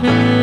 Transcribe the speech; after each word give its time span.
Mm-hmm. 0.00 0.37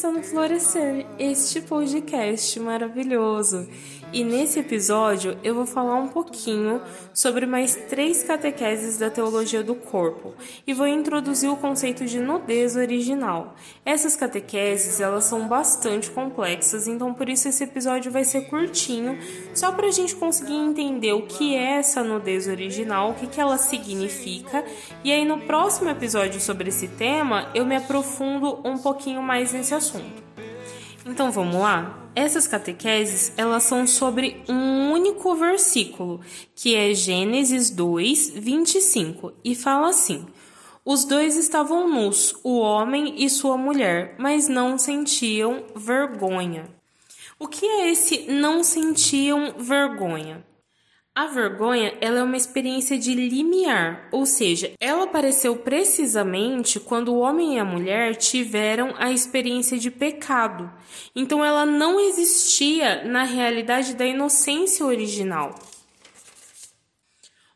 E 0.00 0.12
no 0.12 0.22
Florescer, 0.22 1.04
este 1.18 1.60
podcast 1.60 2.58
maravilhoso. 2.58 3.68
E 4.12 4.24
nesse 4.24 4.58
episódio 4.58 5.38
eu 5.44 5.54
vou 5.54 5.66
falar 5.66 5.94
um 5.94 6.08
pouquinho 6.08 6.82
sobre 7.14 7.46
mais 7.46 7.76
três 7.88 8.24
catequeses 8.24 8.98
da 8.98 9.08
teologia 9.08 9.62
do 9.62 9.76
corpo 9.76 10.34
e 10.66 10.74
vou 10.74 10.86
introduzir 10.86 11.48
o 11.48 11.56
conceito 11.56 12.04
de 12.04 12.18
nudez 12.18 12.74
original. 12.74 13.54
Essas 13.84 14.16
catequeses 14.16 15.00
elas 15.00 15.24
são 15.24 15.46
bastante 15.46 16.10
complexas, 16.10 16.88
então 16.88 17.14
por 17.14 17.28
isso 17.28 17.48
esse 17.48 17.62
episódio 17.62 18.10
vai 18.10 18.24
ser 18.24 18.48
curtinho, 18.48 19.16
só 19.54 19.70
para 19.70 19.86
a 19.86 19.92
gente 19.92 20.16
conseguir 20.16 20.56
entender 20.56 21.12
o 21.12 21.22
que 21.22 21.54
é 21.54 21.78
essa 21.78 22.02
nudez 22.02 22.48
original, 22.48 23.10
o 23.10 23.14
que, 23.14 23.28
que 23.28 23.40
ela 23.40 23.58
significa, 23.58 24.64
e 25.04 25.12
aí 25.12 25.24
no 25.24 25.38
próximo 25.42 25.88
episódio 25.88 26.40
sobre 26.40 26.70
esse 26.70 26.88
tema 26.88 27.48
eu 27.54 27.64
me 27.64 27.76
aprofundo 27.76 28.60
um 28.64 28.76
pouquinho 28.76 29.22
mais 29.22 29.52
nesse 29.52 29.72
assunto. 29.72 30.20
Então 31.06 31.30
vamos 31.30 31.56
lá? 31.56 31.99
Essas 32.20 32.46
catequeses, 32.46 33.32
elas 33.34 33.62
são 33.62 33.86
sobre 33.86 34.44
um 34.46 34.92
único 34.92 35.34
versículo, 35.34 36.20
que 36.54 36.74
é 36.74 36.92
Gênesis 36.92 37.70
2, 37.70 38.32
25, 38.36 39.32
e 39.42 39.54
fala 39.54 39.88
assim: 39.88 40.26
Os 40.84 41.06
dois 41.06 41.34
estavam 41.38 41.88
nus, 41.88 42.36
o 42.44 42.58
homem 42.58 43.24
e 43.24 43.30
sua 43.30 43.56
mulher, 43.56 44.16
mas 44.18 44.48
não 44.48 44.76
sentiam 44.76 45.64
vergonha. 45.74 46.68
O 47.38 47.48
que 47.48 47.64
é 47.64 47.90
esse 47.90 48.30
não 48.30 48.62
sentiam 48.62 49.54
vergonha? 49.56 50.44
A 51.20 51.26
vergonha 51.26 51.92
ela 52.00 52.20
é 52.20 52.22
uma 52.22 52.38
experiência 52.38 52.96
de 52.96 53.12
limiar, 53.12 54.08
ou 54.10 54.24
seja, 54.24 54.72
ela 54.80 55.04
apareceu 55.04 55.54
precisamente 55.54 56.80
quando 56.80 57.12
o 57.12 57.18
homem 57.18 57.56
e 57.56 57.58
a 57.58 57.64
mulher 57.64 58.16
tiveram 58.16 58.94
a 58.96 59.12
experiência 59.12 59.76
de 59.76 59.90
pecado. 59.90 60.72
Então 61.14 61.44
ela 61.44 61.66
não 61.66 62.00
existia 62.00 63.04
na 63.04 63.24
realidade 63.24 63.92
da 63.96 64.06
inocência 64.06 64.86
original. 64.86 65.54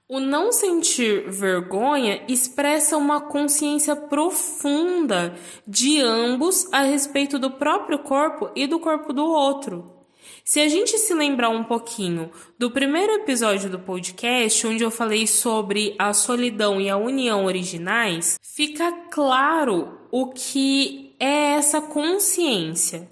O 0.06 0.20
não 0.20 0.52
sentir 0.52 1.30
vergonha 1.30 2.22
expressa 2.28 2.98
uma 2.98 3.18
consciência 3.18 3.96
profunda 3.96 5.34
de 5.66 6.02
ambos 6.02 6.70
a 6.70 6.82
respeito 6.82 7.38
do 7.38 7.50
próprio 7.50 8.00
corpo 8.00 8.50
e 8.54 8.66
do 8.66 8.78
corpo 8.78 9.10
do 9.10 9.24
outro. 9.24 10.03
Se 10.46 10.60
a 10.60 10.68
gente 10.68 10.98
se 10.98 11.14
lembrar 11.14 11.48
um 11.48 11.64
pouquinho 11.64 12.30
do 12.58 12.70
primeiro 12.70 13.14
episódio 13.14 13.70
do 13.70 13.78
podcast, 13.78 14.66
onde 14.66 14.84
eu 14.84 14.90
falei 14.90 15.26
sobre 15.26 15.94
a 15.98 16.12
solidão 16.12 16.78
e 16.78 16.90
a 16.90 16.98
união 16.98 17.46
originais, 17.46 18.38
fica 18.42 18.92
claro 19.10 19.98
o 20.12 20.26
que 20.26 21.16
é 21.18 21.52
essa 21.52 21.80
consciência. 21.80 23.08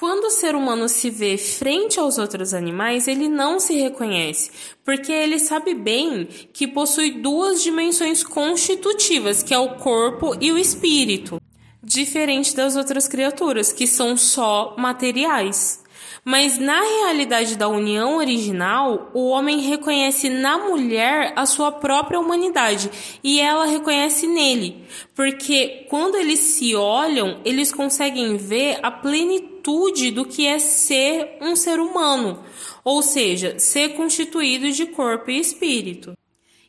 Quando 0.00 0.24
o 0.24 0.30
ser 0.30 0.54
humano 0.54 0.88
se 0.88 1.10
vê 1.10 1.36
frente 1.36 2.00
aos 2.00 2.16
outros 2.16 2.54
animais, 2.54 3.06
ele 3.06 3.28
não 3.28 3.60
se 3.60 3.74
reconhece, 3.74 4.50
porque 4.82 5.12
ele 5.12 5.38
sabe 5.38 5.74
bem 5.74 6.26
que 6.54 6.66
possui 6.66 7.20
duas 7.20 7.62
dimensões 7.62 8.24
constitutivas, 8.24 9.42
que 9.42 9.52
é 9.52 9.58
o 9.58 9.76
corpo 9.76 10.34
e 10.40 10.50
o 10.50 10.56
espírito, 10.56 11.38
diferente 11.82 12.56
das 12.56 12.76
outras 12.76 13.06
criaturas, 13.06 13.74
que 13.74 13.86
são 13.86 14.16
só 14.16 14.74
materiais. 14.78 15.84
Mas 16.28 16.58
na 16.58 16.80
realidade 16.80 17.54
da 17.56 17.68
união 17.68 18.16
original, 18.16 19.12
o 19.14 19.28
homem 19.28 19.60
reconhece 19.60 20.28
na 20.28 20.58
mulher 20.58 21.32
a 21.36 21.46
sua 21.46 21.70
própria 21.70 22.18
humanidade 22.18 22.90
e 23.22 23.38
ela 23.38 23.64
reconhece 23.64 24.26
nele, 24.26 24.84
porque 25.14 25.86
quando 25.88 26.16
eles 26.16 26.40
se 26.40 26.74
olham, 26.74 27.40
eles 27.44 27.70
conseguem 27.70 28.36
ver 28.36 28.80
a 28.82 28.90
plenitude 28.90 30.10
do 30.10 30.24
que 30.24 30.48
é 30.48 30.58
ser 30.58 31.38
um 31.40 31.54
ser 31.54 31.78
humano, 31.78 32.42
ou 32.82 33.02
seja, 33.02 33.56
ser 33.60 33.90
constituído 33.90 34.72
de 34.72 34.84
corpo 34.86 35.30
e 35.30 35.38
espírito. 35.38 36.16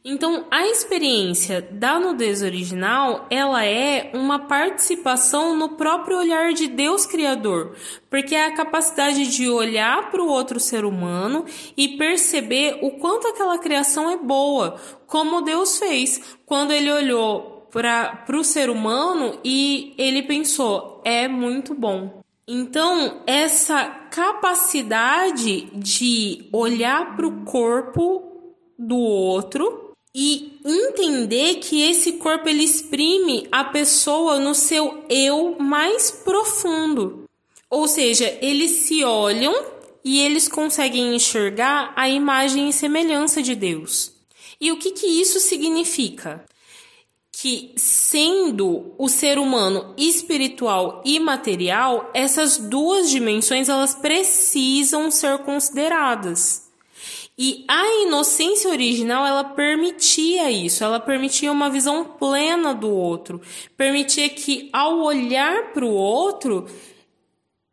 Então, 0.03 0.45
a 0.49 0.65
experiência 0.65 1.61
da 1.61 1.99
nudez 1.99 2.41
original, 2.41 3.25
ela 3.29 3.65
é 3.65 4.09
uma 4.13 4.39
participação 4.39 5.55
no 5.57 5.69
próprio 5.69 6.17
olhar 6.17 6.53
de 6.53 6.67
Deus 6.67 7.05
criador, 7.05 7.75
porque 8.09 8.33
é 8.33 8.45
a 8.45 8.55
capacidade 8.55 9.27
de 9.27 9.49
olhar 9.49 10.09
para 10.09 10.21
o 10.21 10.29
outro 10.29 10.59
ser 10.59 10.85
humano 10.85 11.45
e 11.75 11.97
perceber 11.97 12.79
o 12.81 12.91
quanto 12.91 13.27
aquela 13.27 13.57
criação 13.59 14.09
é 14.09 14.17
boa, 14.17 14.79
como 15.05 15.41
Deus 15.41 15.77
fez 15.77 16.37
quando 16.45 16.71
ele 16.71 16.91
olhou 16.91 17.67
para 17.71 18.37
o 18.37 18.43
ser 18.43 18.69
humano 18.69 19.39
e 19.43 19.93
ele 19.97 20.23
pensou, 20.23 21.01
é 21.03 21.27
muito 21.27 21.73
bom. 21.73 22.21
Então, 22.47 23.23
essa 23.27 23.85
capacidade 24.09 25.63
de 25.73 26.47
olhar 26.53 27.15
para 27.15 27.27
o 27.27 27.43
corpo 27.43 28.55
do 28.79 28.97
outro 28.97 29.86
e 30.19 30.59
entender 30.65 31.57
que 31.57 31.83
esse 31.83 32.13
corpo 32.13 32.49
ele 32.49 32.63
exprime 32.63 33.47
a 33.51 33.63
pessoa 33.63 34.39
no 34.39 34.55
seu 34.55 35.05
eu 35.07 35.57
mais 35.59 36.09
profundo. 36.09 37.25
Ou 37.69 37.87
seja, 37.87 38.35
eles 38.41 38.71
se 38.71 39.03
olham 39.03 39.53
e 40.03 40.19
eles 40.19 40.47
conseguem 40.47 41.15
enxergar 41.15 41.93
a 41.95 42.09
imagem 42.09 42.67
e 42.67 42.73
semelhança 42.73 43.43
de 43.43 43.53
Deus. 43.53 44.11
E 44.59 44.71
o 44.71 44.77
que, 44.77 44.89
que 44.89 45.05
isso 45.05 45.39
significa? 45.39 46.43
Que 47.31 47.73
sendo 47.75 48.95
o 48.97 49.07
ser 49.07 49.37
humano 49.37 49.93
espiritual 49.95 51.03
e 51.05 51.19
material, 51.19 52.09
essas 52.11 52.57
duas 52.57 53.11
dimensões 53.11 53.69
elas 53.69 53.93
precisam 53.93 55.11
ser 55.11 55.37
consideradas. 55.43 56.66
E 57.37 57.63
a 57.67 58.03
inocência 58.03 58.69
original, 58.69 59.25
ela 59.25 59.43
permitia 59.43 60.49
isso, 60.49 60.83
ela 60.83 60.99
permitia 60.99 61.51
uma 61.51 61.69
visão 61.69 62.03
plena 62.03 62.73
do 62.73 62.89
outro, 62.89 63.39
permitia 63.75 64.27
que 64.29 64.69
ao 64.73 64.99
olhar 65.01 65.71
para 65.71 65.85
o 65.85 65.93
outro, 65.93 66.65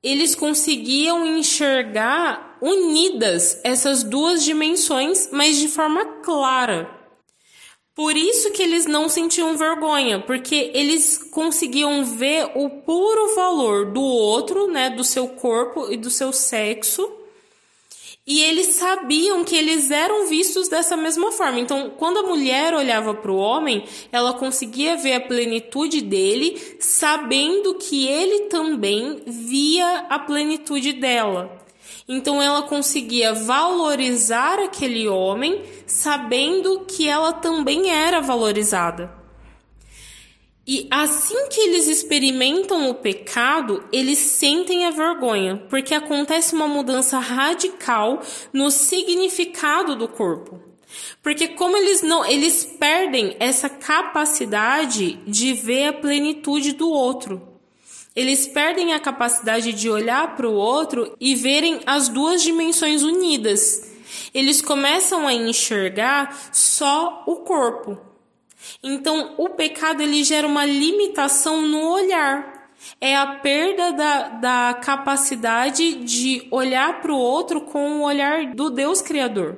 eles 0.03 0.34
conseguiam 0.34 1.27
enxergar 1.27 2.59
unidas 2.61 3.59
essas 3.65 4.03
duas 4.03 4.45
dimensões, 4.45 5.31
mas 5.33 5.56
de 5.56 5.69
forma 5.69 6.05
clara. 6.22 6.91
Por 7.95 8.16
isso 8.16 8.51
que 8.51 8.62
eles 8.62 8.87
não 8.87 9.09
sentiam 9.09 9.56
vergonha, 9.56 10.21
porque 10.21 10.72
eles 10.75 11.16
conseguiam 11.31 12.05
ver 12.05 12.51
o 12.55 12.69
puro 12.69 13.34
valor 13.34 13.93
do 13.93 14.03
outro, 14.03 14.66
né, 14.66 14.91
do 14.91 15.05
seu 15.05 15.28
corpo 15.28 15.91
e 15.91 15.97
do 15.97 16.11
seu 16.11 16.33
sexo 16.33 17.24
e 18.27 18.43
eles 18.43 18.69
sabiam 18.69 19.45
que 19.45 19.55
eles 19.55 19.91
eram 19.91 20.27
vistos 20.27 20.67
dessa 20.67 20.97
mesma 20.97 21.31
forma. 21.31 21.61
Então, 21.61 21.93
quando 21.99 22.21
a 22.21 22.23
mulher 22.23 22.73
olhava 22.73 23.12
para 23.12 23.31
o 23.31 23.37
homem, 23.37 23.85
ela 24.11 24.33
conseguia 24.33 24.97
ver 24.97 25.15
a 25.15 25.21
plenitude 25.21 26.01
dele, 26.01 26.77
sabendo 26.81 27.75
que 27.75 28.09
ele 28.09 28.47
também 28.47 29.22
via 29.27 30.07
a 30.09 30.19
plenitude 30.19 30.95
dela. 30.95 31.54
Então, 32.09 32.41
ela 32.41 32.63
conseguia 32.63 33.34
valorizar 33.34 34.59
aquele 34.59 35.07
homem, 35.07 35.63
sabendo 35.87 36.81
que 36.87 37.07
ela 37.07 37.33
também 37.33 37.91
era 37.91 38.22
valorizada. 38.22 39.23
E 40.66 40.89
assim 40.91 41.49
que 41.49 41.61
eles 41.61 41.87
experimentam 41.89 42.89
o 42.89 42.95
pecado, 42.95 43.84
eles 43.93 44.19
sentem 44.19 44.87
a 44.87 44.91
vergonha, 44.91 45.63
porque 45.69 45.95
acontece 45.95 46.55
uma 46.55 46.66
mudança 46.66 47.19
radical 47.19 48.22
no 48.51 48.71
significado 48.71 49.95
do 49.95 50.09
corpo. 50.09 50.59
Porque 51.22 51.49
como 51.49 51.77
eles 51.77 52.01
não, 52.01 52.25
eles 52.25 52.65
perdem 52.65 53.37
essa 53.39 53.69
capacidade 53.69 55.19
de 55.27 55.53
ver 55.53 55.89
a 55.89 55.93
plenitude 55.93 56.72
do 56.72 56.89
outro. 56.89 57.43
Eles 58.17 58.47
perdem 58.47 58.95
a 58.95 59.01
capacidade 59.01 59.72
de 59.72 59.91
olhar 59.91 60.37
para 60.37 60.49
o 60.49 60.55
outro 60.55 61.15
e 61.21 61.34
verem 61.34 61.81
as 61.84 62.09
duas 62.09 62.43
dimensões 62.43 63.03
unidas. 63.03 63.91
Eles 64.33 64.63
começam 64.63 65.27
a 65.27 65.34
enxergar 65.34 66.51
só 66.53 67.25
o 67.27 67.37
corpo. 67.37 68.14
Então, 68.83 69.34
o 69.39 69.51
pecado 69.51 70.03
ele 70.03 70.24
gera 70.24 70.47
uma 70.47 70.65
limitação 70.65 71.62
no 71.62 71.89
olhar. 71.91 72.71
É 73.01 73.16
a 73.16 73.27
perda 73.36 73.92
da, 73.92 74.28
da 74.28 74.74
capacidade 74.74 75.95
de 76.04 76.47
olhar 76.51 77.01
para 77.01 77.12
o 77.12 77.18
outro 77.18 77.62
com 77.62 78.01
o 78.01 78.03
olhar 78.03 78.54
do 78.54 78.71
Deus 78.71 79.01
Criador. 79.01 79.56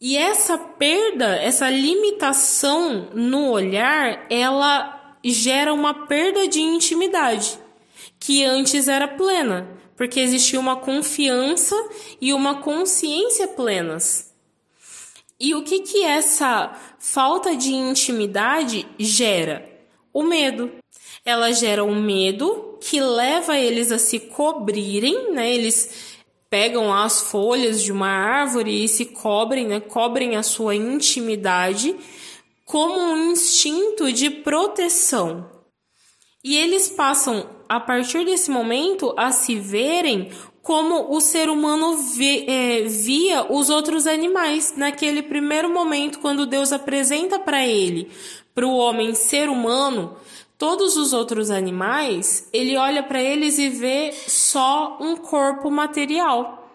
E 0.00 0.16
essa 0.16 0.56
perda, 0.56 1.36
essa 1.36 1.68
limitação 1.68 3.10
no 3.12 3.50
olhar, 3.50 4.24
ela 4.30 5.18
gera 5.22 5.74
uma 5.74 6.06
perda 6.06 6.48
de 6.48 6.60
intimidade, 6.60 7.58
que 8.18 8.42
antes 8.42 8.88
era 8.88 9.06
plena, 9.06 9.68
porque 9.96 10.18
existia 10.18 10.58
uma 10.58 10.76
confiança 10.76 11.76
e 12.18 12.32
uma 12.32 12.62
consciência 12.62 13.48
plenas. 13.48 14.29
E 15.40 15.54
o 15.54 15.62
que 15.62 15.80
que 15.80 16.04
essa 16.04 16.76
falta 16.98 17.56
de 17.56 17.72
intimidade 17.72 18.86
gera? 18.98 19.66
O 20.12 20.22
medo. 20.22 20.70
Ela 21.24 21.50
gera 21.52 21.82
um 21.82 22.00
medo 22.00 22.78
que 22.80 23.00
leva 23.00 23.58
eles 23.58 23.90
a 23.90 23.98
se 23.98 24.20
cobrirem, 24.20 25.32
né? 25.32 25.50
Eles 25.50 26.18
pegam 26.50 26.92
as 26.92 27.22
folhas 27.22 27.82
de 27.82 27.90
uma 27.92 28.08
árvore 28.08 28.84
e 28.84 28.88
se 28.88 29.06
cobrem, 29.06 29.66
né, 29.68 29.78
cobrem 29.78 30.34
a 30.34 30.42
sua 30.42 30.74
intimidade 30.74 31.94
como 32.64 33.00
um 33.00 33.32
instinto 33.32 34.12
de 34.12 34.28
proteção. 34.28 35.48
E 36.42 36.56
eles 36.56 36.88
passam, 36.88 37.48
a 37.68 37.78
partir 37.78 38.24
desse 38.24 38.50
momento, 38.50 39.14
a 39.16 39.30
se 39.30 39.56
verem 39.56 40.30
como 40.62 41.14
o 41.14 41.20
ser 41.20 41.48
humano 41.48 41.96
é, 42.46 42.82
via 42.82 43.50
os 43.50 43.70
outros 43.70 44.06
animais. 44.06 44.74
Naquele 44.76 45.22
primeiro 45.22 45.72
momento, 45.72 46.18
quando 46.18 46.46
Deus 46.46 46.72
apresenta 46.72 47.38
para 47.38 47.66
ele, 47.66 48.10
para 48.54 48.66
o 48.66 48.76
homem 48.76 49.14
ser 49.14 49.48
humano, 49.48 50.16
Todos 50.60 50.96
os 50.98 51.12
outros 51.14 51.50
animais, 51.50 52.46
ele 52.52 52.76
olha 52.76 53.02
para 53.02 53.22
eles 53.22 53.58
e 53.58 53.70
vê 53.70 54.12
só 54.12 54.98
um 55.00 55.16
corpo 55.16 55.70
material. 55.70 56.70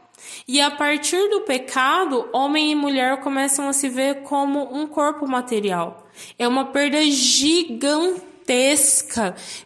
E 0.48 0.60
a 0.60 0.72
partir 0.72 1.30
do 1.30 1.42
pecado, 1.42 2.28
homem 2.34 2.72
e 2.72 2.76
mulher 2.76 3.22
começam 3.22 3.68
a 3.68 3.74
se 3.74 3.88
ver 3.88 4.24
como 4.24 4.76
um 4.76 4.88
corpo 4.88 5.28
material. 5.28 6.08
É 6.40 6.48
uma 6.48 6.66
perda 6.66 7.00
gigantesca 7.04 8.26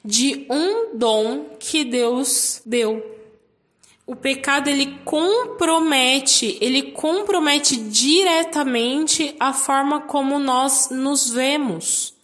de 0.04 0.45
um 0.50 0.98
dom 0.98 1.56
que 1.57 1.86
Deus 1.86 2.62
deu. 2.66 3.19
O 4.10 4.16
pecado 4.16 4.68
ele 4.68 4.98
compromete, 5.06 6.58
ele 6.60 6.94
compromete 6.94 7.76
diretamente 7.78 9.36
a 9.40 9.54
forma 9.54 10.02
como 10.02 10.40
nós 10.40 10.90
nos 10.90 11.30
vemos. 11.30 12.16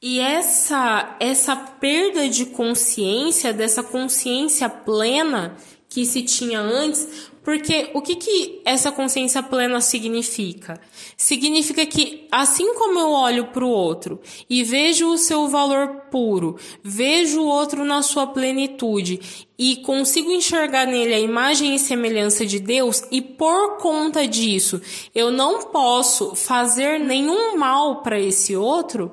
E 0.00 0.20
essa 0.20 1.16
essa 1.18 1.56
perda 1.56 2.28
de 2.28 2.46
consciência, 2.46 3.52
dessa 3.52 3.82
consciência 3.82 4.68
plena 4.68 5.56
que 5.88 6.06
se 6.06 6.22
tinha 6.22 6.60
antes, 6.60 7.29
porque 7.50 7.90
o 7.94 8.00
que, 8.00 8.14
que 8.14 8.62
essa 8.64 8.92
consciência 8.92 9.42
plena 9.42 9.80
significa? 9.80 10.80
Significa 11.16 11.84
que, 11.84 12.28
assim 12.30 12.74
como 12.74 12.96
eu 12.96 13.10
olho 13.10 13.48
para 13.48 13.64
o 13.64 13.68
outro 13.68 14.20
e 14.48 14.62
vejo 14.62 15.08
o 15.08 15.18
seu 15.18 15.48
valor 15.48 16.02
puro, 16.12 16.56
vejo 16.80 17.40
o 17.40 17.48
outro 17.48 17.84
na 17.84 18.02
sua 18.02 18.28
plenitude 18.28 19.48
e 19.58 19.78
consigo 19.78 20.30
enxergar 20.30 20.86
nele 20.86 21.12
a 21.12 21.18
imagem 21.18 21.74
e 21.74 21.78
semelhança 21.80 22.46
de 22.46 22.60
Deus, 22.60 23.02
e 23.10 23.20
por 23.20 23.78
conta 23.78 24.28
disso 24.28 24.80
eu 25.12 25.32
não 25.32 25.64
posso 25.64 26.36
fazer 26.36 27.00
nenhum 27.00 27.56
mal 27.58 28.00
para 28.00 28.20
esse 28.20 28.54
outro, 28.54 29.10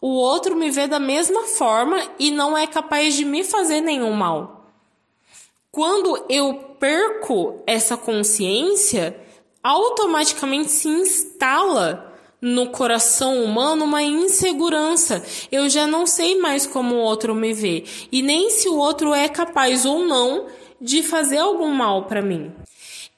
o 0.00 0.08
outro 0.08 0.56
me 0.56 0.72
vê 0.72 0.88
da 0.88 0.98
mesma 0.98 1.44
forma 1.44 2.02
e 2.18 2.32
não 2.32 2.58
é 2.58 2.66
capaz 2.66 3.14
de 3.14 3.24
me 3.24 3.44
fazer 3.44 3.80
nenhum 3.80 4.12
mal. 4.12 4.72
Quando 5.70 6.24
eu 6.28 6.65
perco 6.78 7.62
essa 7.66 7.96
consciência, 7.96 9.18
automaticamente 9.62 10.70
se 10.70 10.88
instala 10.88 12.14
no 12.40 12.70
coração 12.70 13.42
humano 13.42 13.84
uma 13.84 14.02
insegurança. 14.02 15.24
Eu 15.50 15.68
já 15.68 15.86
não 15.86 16.06
sei 16.06 16.38
mais 16.38 16.66
como 16.66 16.94
o 16.94 17.00
outro 17.00 17.34
me 17.34 17.52
vê 17.52 17.84
e 18.12 18.22
nem 18.22 18.50
se 18.50 18.68
o 18.68 18.76
outro 18.76 19.14
é 19.14 19.28
capaz 19.28 19.84
ou 19.84 20.04
não 20.04 20.46
de 20.80 21.02
fazer 21.02 21.38
algum 21.38 21.72
mal 21.72 22.04
para 22.04 22.22
mim. 22.22 22.52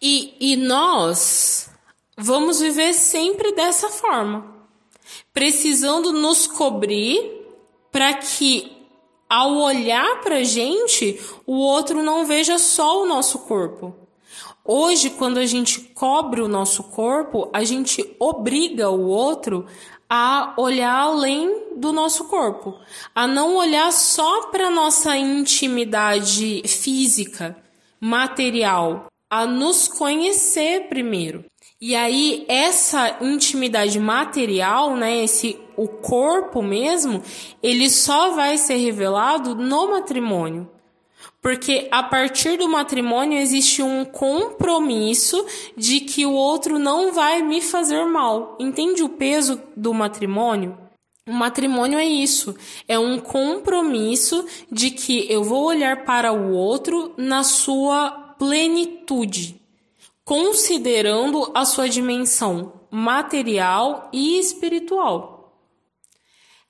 E, 0.01 0.35
e 0.41 0.57
nós 0.57 1.69
vamos 2.17 2.61
viver 2.61 2.95
sempre 2.95 3.53
dessa 3.53 3.89
forma 3.89 4.59
precisando 5.33 6.13
nos 6.13 6.47
cobrir 6.47 7.47
para 7.93 8.15
que 8.15 8.73
ao 9.29 9.57
olhar 9.57 10.21
para 10.21 10.37
a 10.37 10.45
gente, 10.45 11.21
o 11.47 11.57
outro 11.57 12.03
não 12.03 12.25
veja 12.25 12.59
só 12.59 13.03
o 13.03 13.07
nosso 13.07 13.41
corpo. 13.41 13.95
Hoje, 14.65 15.11
quando 15.11 15.39
a 15.39 15.47
gente 15.47 15.81
cobre 15.81 16.41
o 16.41 16.49
nosso 16.49 16.85
corpo, 16.85 17.51
a 17.53 17.65
gente 17.65 18.15
obriga 18.19 18.91
o 18.91 19.07
outro 19.09 19.67
a 20.09 20.55
olhar 20.57 20.95
além 20.95 21.75
do 21.77 21.93
nosso 21.93 22.25
corpo, 22.25 22.75
a 23.15 23.27
não 23.27 23.57
olhar 23.57 23.93
só 23.93 24.47
para 24.47 24.71
nossa 24.71 25.17
intimidade 25.17 26.63
física, 26.67 27.57
material, 28.01 29.07
a 29.31 29.47
nos 29.47 29.89
conhecer 29.89 30.89
primeiro. 30.89 31.45
E 31.81 31.95
aí 31.95 32.45
essa 32.49 33.19
intimidade 33.21 34.01
material, 34.01 34.97
né, 34.97 35.23
esse 35.23 35.57
o 35.77 35.87
corpo 35.87 36.61
mesmo, 36.61 37.23
ele 37.63 37.89
só 37.89 38.33
vai 38.33 38.59
ser 38.59 38.79
revelado 38.79 39.55
no 39.55 39.93
matrimônio. 39.93 40.69
Porque 41.41 41.87
a 41.93 42.03
partir 42.03 42.59
do 42.59 42.69
matrimônio 42.69 43.39
existe 43.39 43.81
um 43.81 44.05
compromisso 44.05 45.47
de 45.77 46.01
que 46.01 46.27
o 46.27 46.33
outro 46.33 46.81
não 46.81 47.13
vai 47.13 47.43
me 47.43 47.63
fazer 47.63 48.05
mal. 48.07 48.57
Entende 48.59 49.05
o 49.05 49.09
peso 49.09 49.63
do 49.77 49.95
matrimônio? 49.95 50.77
O 51.29 51.33
matrimônio 51.33 51.97
é 51.97 52.05
isso, 52.05 52.57
é 52.89 52.99
um 52.99 53.21
compromisso 53.21 54.45
de 54.73 54.91
que 54.91 55.31
eu 55.31 55.45
vou 55.45 55.67
olhar 55.67 56.05
para 56.05 56.33
o 56.33 56.53
outro 56.53 57.13
na 57.17 57.45
sua 57.45 58.11
plenitude 58.37 59.59
considerando 60.29 61.51
a 61.55 61.65
sua 61.65 61.89
dimensão 61.89 62.83
material 62.91 64.11
e 64.13 64.39
espiritual. 64.39 65.59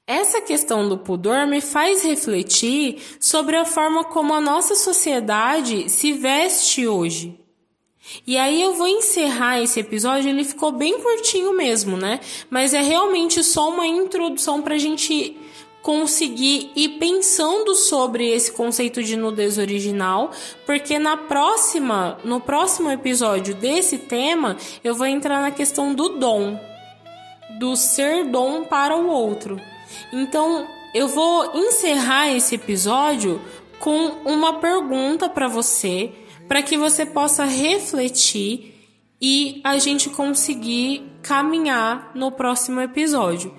Essa 0.07 0.41
questão 0.41 0.89
do 0.89 0.97
pudor 0.97 1.45
me 1.45 1.61
faz 1.61 2.05
refletir 2.05 3.03
sobre 3.19 3.57
a 3.57 3.65
forma 3.65 4.05
como 4.05 4.33
a 4.33 4.41
nossa 4.41 4.77
sociedade 4.77 5.91
se 5.91 6.13
veste 6.13 6.87
hoje. 6.87 7.37
E 8.25 8.39
aí 8.39 8.63
eu 8.63 8.75
vou 8.75 8.87
encerrar 8.87 9.61
esse 9.61 9.81
episódio, 9.81 10.31
ele 10.31 10.45
ficou 10.45 10.71
bem 10.71 11.01
curtinho 11.01 11.53
mesmo, 11.53 11.97
né? 11.97 12.21
Mas 12.49 12.73
é 12.73 12.81
realmente 12.81 13.43
só 13.43 13.71
uma 13.71 13.89
introdução 13.89 14.63
para 14.63 14.77
a 14.77 14.79
gente 14.79 15.37
conseguir 15.89 16.71
ir 16.77 16.99
pensando 16.99 17.75
sobre 17.75 18.29
esse 18.29 18.53
conceito 18.53 19.03
de 19.03 19.17
nudez 19.17 19.57
original, 19.57 20.31
porque 20.67 20.99
na 20.99 21.17
próxima, 21.17 22.19
no 22.23 22.43
próximo 22.43 22.91
episódio 22.91 23.55
desse 23.55 23.97
tema, 23.97 24.59
eu 24.85 24.95
vou 24.95 25.07
entrar 25.07 25.41
na 25.41 25.51
questão 25.51 25.95
do 25.95 26.11
dom, 26.11 26.61
do 27.59 27.75
ser 27.75 28.27
dom 28.27 28.65
para 28.65 28.95
o 28.95 29.09
outro. 29.09 29.59
Então, 30.13 30.69
eu 30.95 31.09
vou 31.09 31.57
encerrar 31.57 32.35
esse 32.37 32.57
episódio 32.57 33.41
com 33.79 34.09
uma 34.27 34.61
pergunta 34.61 35.27
para 35.27 35.49
você, 35.49 36.13
para 36.47 36.61
que 36.61 36.77
você 36.77 37.07
possa 37.07 37.47
refletir 37.47 38.75
e 39.19 39.63
a 39.65 39.79
gente 39.79 40.11
conseguir 40.11 41.11
caminhar 41.23 42.11
no 42.15 42.31
próximo 42.31 42.79
episódio. 42.79 43.55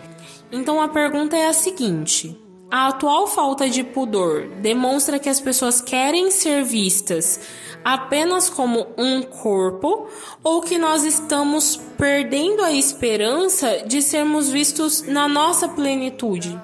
Então 0.51 0.81
a 0.81 0.87
pergunta 0.87 1.35
é 1.35 1.47
a 1.47 1.53
seguinte: 1.53 2.39
a 2.71 2.87
atual 2.87 3.27
falta 3.27 3.69
de 3.69 3.83
pudor 3.83 4.47
demonstra 4.61 5.19
que 5.19 5.29
as 5.29 5.39
pessoas 5.39 5.81
querem 5.81 6.31
ser 6.31 6.63
vistas 6.63 7.39
apenas 7.83 8.49
como 8.49 8.87
um 8.97 9.21
corpo 9.21 10.07
ou 10.43 10.61
que 10.61 10.77
nós 10.77 11.03
estamos 11.03 11.77
perdendo 11.97 12.61
a 12.63 12.71
esperança 12.71 13.83
de 13.87 14.01
sermos 14.01 14.49
vistos 14.49 15.01
na 15.01 15.27
nossa 15.27 15.67
plenitude? 15.67 16.59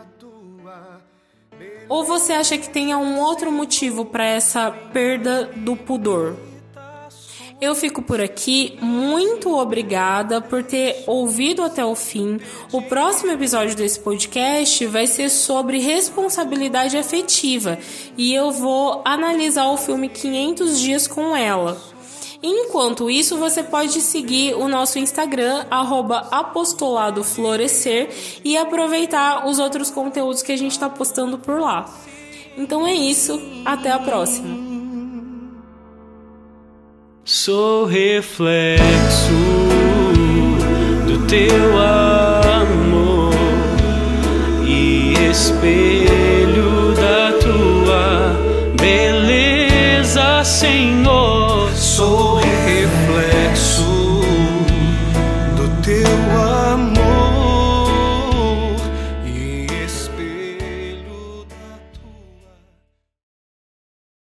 Ou 1.87 2.03
você 2.03 2.33
acha 2.33 2.57
que 2.57 2.69
tem 2.69 2.95
um 2.95 3.19
outro 3.19 3.51
motivo 3.51 4.05
para 4.05 4.25
essa 4.25 4.71
perda 4.71 5.45
do 5.55 5.75
pudor? 5.75 6.35
Eu 7.61 7.73
fico 7.73 8.01
por 8.01 8.19
aqui. 8.19 8.77
Muito 8.81 9.57
obrigada 9.57 10.41
por 10.41 10.61
ter 10.61 11.03
ouvido 11.07 11.63
até 11.63 11.85
o 11.85 11.95
fim. 11.95 12.37
O 12.71 12.81
próximo 12.81 13.31
episódio 13.31 13.75
desse 13.75 13.99
podcast 13.99 14.85
vai 14.87 15.07
ser 15.07 15.29
sobre 15.29 15.79
responsabilidade 15.79 16.97
afetiva 16.97 17.79
e 18.17 18.33
eu 18.33 18.51
vou 18.51 19.01
analisar 19.05 19.69
o 19.69 19.77
filme 19.77 20.09
500 20.09 20.79
Dias 20.79 21.07
com 21.07 21.35
Ela. 21.35 21.81
Enquanto 22.43 23.09
isso, 23.09 23.37
você 23.37 23.63
pode 23.63 24.01
seguir 24.01 24.53
o 24.55 24.67
nosso 24.67 24.99
Instagram, 24.99 25.65
apostoladoflorescer, 25.71 28.09
e 28.43 28.55
aproveitar 28.55 29.47
os 29.47 29.57
outros 29.57 29.89
conteúdos 29.89 30.43
que 30.43 30.51
a 30.51 30.57
gente 30.57 30.73
está 30.73 30.87
postando 30.87 31.39
por 31.39 31.59
lá. 31.59 31.91
Então 32.55 32.85
é 32.85 32.93
isso, 32.93 33.41
até 33.65 33.89
a 33.89 33.97
próxima! 33.97 34.64
Sou 37.27 37.85
reflexo 37.85 39.33
do 41.07 41.25
teu 41.25 41.75
amor 41.81 43.33
e 44.63 45.15
espelho 45.31 46.93
da 46.93 47.31
tua 47.39 48.37
beleza, 48.79 50.43
Senhor. 50.43 51.71
Sou 51.73 52.44